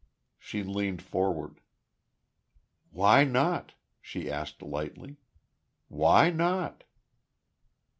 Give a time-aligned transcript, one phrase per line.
[0.39, 1.61] She leaned forward.
[2.89, 5.17] "Why not?" she asked, lightly.
[5.89, 6.85] "Why not?"